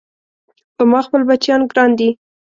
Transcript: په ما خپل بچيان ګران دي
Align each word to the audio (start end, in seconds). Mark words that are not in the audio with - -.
په 0.75 0.83
ما 0.91 0.99
خپل 1.05 1.21
بچيان 1.29 1.61
ګران 1.71 1.91
دي 1.99 2.09